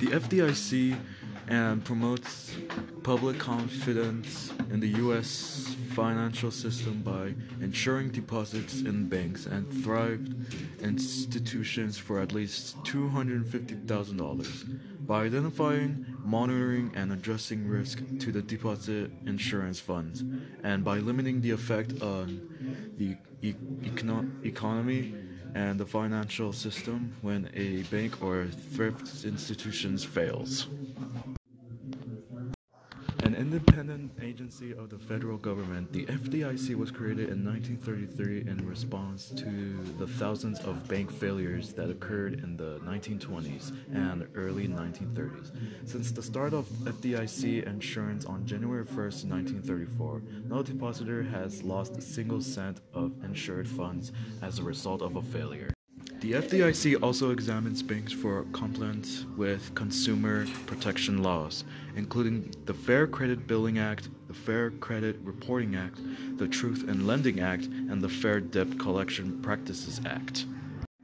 The 0.00 0.08
FDIC 0.08 0.98
and 1.48 1.84
promotes 1.84 2.54
public 3.02 3.38
confidence 3.38 4.52
in 4.70 4.80
the 4.80 4.88
U.S. 5.04 5.74
financial 5.94 6.50
system 6.50 7.02
by 7.02 7.34
ensuring 7.62 8.10
deposits 8.10 8.80
in 8.80 9.08
banks 9.08 9.46
and 9.46 9.66
thrift 9.84 10.32
institutions 10.80 11.96
for 11.96 12.20
at 12.20 12.32
least 12.32 12.76
$250,000 12.84 14.78
by 15.06 15.24
identifying, 15.24 16.04
monitoring, 16.24 16.90
and 16.94 17.12
addressing 17.12 17.66
risk 17.68 18.02
to 18.18 18.32
the 18.32 18.42
deposit 18.42 19.10
insurance 19.24 19.78
funds, 19.78 20.24
and 20.64 20.84
by 20.84 20.98
limiting 20.98 21.40
the 21.40 21.52
effect 21.52 22.02
on 22.02 22.40
the 22.98 23.16
e- 23.40 23.54
econo- 23.82 24.28
economy 24.44 25.14
and 25.56 25.80
the 25.80 25.86
financial 25.86 26.52
system 26.52 27.16
when 27.22 27.48
a 27.54 27.82
bank 27.84 28.22
or 28.22 28.46
thrift 28.74 29.24
institution 29.24 29.96
fails. 29.96 30.66
Independent 33.36 34.12
agency 34.22 34.72
of 34.72 34.88
the 34.88 34.98
federal 34.98 35.36
government, 35.36 35.92
the 35.92 36.06
FDIC 36.06 36.74
was 36.74 36.90
created 36.90 37.28
in 37.28 37.44
1933 37.44 38.50
in 38.50 38.66
response 38.66 39.28
to 39.28 39.76
the 39.98 40.06
thousands 40.06 40.58
of 40.60 40.88
bank 40.88 41.12
failures 41.12 41.74
that 41.74 41.90
occurred 41.90 42.40
in 42.42 42.56
the 42.56 42.80
1920s 42.82 43.72
and 43.92 44.26
early 44.34 44.66
1930s. 44.66 45.50
Since 45.84 46.12
the 46.12 46.22
start 46.22 46.54
of 46.54 46.64
FDIC 46.84 47.66
insurance 47.66 48.24
on 48.24 48.46
January 48.46 48.86
1st, 48.86 49.28
1934, 49.28 50.22
no 50.48 50.62
depositor 50.62 51.22
has 51.22 51.62
lost 51.62 51.98
a 51.98 52.00
single 52.00 52.40
cent 52.40 52.80
of 52.94 53.12
insured 53.22 53.68
funds 53.68 54.12
as 54.40 54.60
a 54.60 54.62
result 54.62 55.02
of 55.02 55.16
a 55.16 55.22
failure. 55.22 55.75
The 56.26 56.32
FDIC 56.32 57.04
also 57.04 57.30
examines 57.30 57.84
banks 57.84 58.12
for 58.12 58.46
compliance 58.52 59.24
with 59.36 59.72
consumer 59.76 60.44
protection 60.66 61.22
laws, 61.22 61.62
including 61.94 62.52
the 62.64 62.74
Fair 62.74 63.06
Credit 63.06 63.46
Billing 63.46 63.78
Act, 63.78 64.08
the 64.26 64.34
Fair 64.34 64.72
Credit 64.72 65.20
Reporting 65.22 65.76
Act, 65.76 66.00
the 66.36 66.48
Truth 66.48 66.88
in 66.88 67.06
Lending 67.06 67.38
Act, 67.38 67.66
and 67.66 68.02
the 68.02 68.08
Fair 68.08 68.40
Debt 68.40 68.76
Collection 68.76 69.40
Practices 69.40 70.00
Act. 70.04 70.46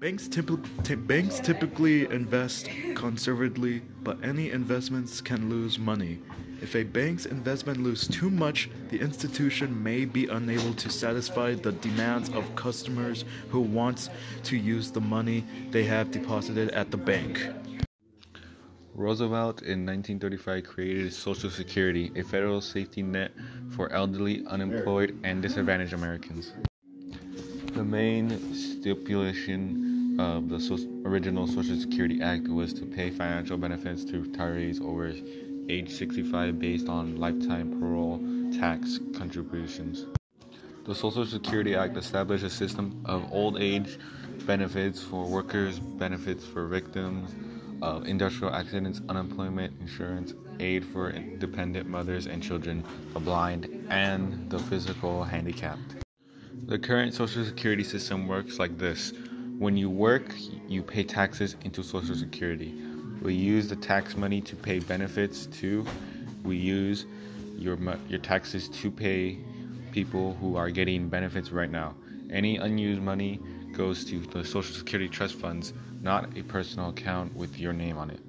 Banks, 0.02 0.26
typ- 0.26 1.06
banks 1.06 1.38
typically 1.38 2.10
invest 2.10 2.68
conservatively, 2.96 3.82
but 4.02 4.18
any 4.24 4.50
investments 4.50 5.20
can 5.20 5.48
lose 5.48 5.78
money. 5.78 6.18
If 6.60 6.74
a 6.74 6.82
bank's 6.82 7.26
investment 7.26 7.80
loses 7.80 8.08
too 8.08 8.28
much, 8.28 8.68
the 8.88 8.98
institution 8.98 9.80
may 9.80 10.04
be 10.04 10.26
unable 10.26 10.74
to 10.74 10.90
satisfy 10.90 11.54
the 11.54 11.70
demands 11.70 12.30
of 12.30 12.52
customers 12.56 13.24
who 13.48 13.60
want 13.60 14.08
to 14.42 14.56
use 14.56 14.90
the 14.90 15.00
money 15.00 15.44
they 15.70 15.84
have 15.84 16.10
deposited 16.10 16.70
at 16.70 16.90
the 16.90 16.96
bank. 16.96 17.38
Roosevelt 18.94 19.62
in 19.62 19.86
1935 19.86 20.64
created 20.64 21.14
Social 21.14 21.48
Security, 21.48 22.10
a 22.16 22.24
federal 22.24 22.60
safety 22.60 23.04
net 23.04 23.30
for 23.70 23.92
elderly, 23.92 24.44
unemployed, 24.48 25.16
and 25.22 25.40
disadvantaged 25.40 25.92
Americans. 25.92 26.54
The 27.74 27.84
main 27.84 28.52
stipulation 28.52 29.91
of 30.18 30.48
the 30.48 30.60
so- 30.60 30.78
original 31.04 31.46
Social 31.46 31.76
Security 31.76 32.20
Act 32.20 32.48
was 32.48 32.72
to 32.74 32.84
pay 32.84 33.10
financial 33.10 33.56
benefits 33.56 34.04
to 34.06 34.22
retirees 34.22 34.80
over 34.82 35.12
age 35.68 35.90
65 35.90 36.58
based 36.58 36.88
on 36.88 37.16
lifetime 37.16 37.70
payroll 37.70 38.20
tax 38.58 38.98
contributions. 39.14 40.06
The 40.84 40.94
Social 40.94 41.24
Security 41.24 41.74
Act 41.74 41.96
established 41.96 42.44
a 42.44 42.50
system 42.50 43.00
of 43.04 43.32
old 43.32 43.60
age 43.60 43.98
benefits 44.46 45.00
for 45.00 45.24
workers, 45.26 45.78
benefits 45.78 46.44
for 46.44 46.66
victims 46.66 47.30
of 47.80 48.06
industrial 48.06 48.54
accidents, 48.54 49.00
unemployment 49.08 49.72
insurance, 49.80 50.34
aid 50.60 50.84
for 50.84 51.12
dependent 51.12 51.88
mothers 51.88 52.26
and 52.26 52.42
children, 52.42 52.84
the 53.12 53.20
blind, 53.20 53.86
and 53.90 54.50
the 54.50 54.58
physical 54.58 55.24
handicapped. 55.24 55.96
The 56.66 56.78
current 56.78 57.12
Social 57.14 57.44
Security 57.44 57.84
system 57.84 58.28
works 58.28 58.58
like 58.58 58.78
this 58.78 59.12
when 59.62 59.76
you 59.76 59.88
work, 59.88 60.34
you 60.66 60.82
pay 60.82 61.04
taxes 61.04 61.54
into 61.62 61.84
Social 61.84 62.16
Security. 62.16 62.74
We 63.22 63.34
use 63.34 63.68
the 63.68 63.76
tax 63.76 64.16
money 64.16 64.40
to 64.40 64.56
pay 64.56 64.80
benefits 64.80 65.46
too. 65.46 65.86
We 66.42 66.56
use 66.56 67.06
your 67.56 67.78
your 68.08 68.18
taxes 68.18 68.68
to 68.80 68.90
pay 68.90 69.38
people 69.92 70.34
who 70.40 70.56
are 70.56 70.68
getting 70.68 71.08
benefits 71.08 71.52
right 71.52 71.70
now. 71.70 71.94
Any 72.28 72.56
unused 72.56 73.02
money 73.02 73.38
goes 73.70 74.04
to 74.06 74.18
the 74.18 74.44
Social 74.44 74.74
Security 74.74 75.08
trust 75.08 75.36
funds, 75.36 75.72
not 76.00 76.36
a 76.36 76.42
personal 76.42 76.90
account 76.90 77.32
with 77.36 77.56
your 77.56 77.72
name 77.72 77.98
on 77.98 78.10
it. 78.10 78.18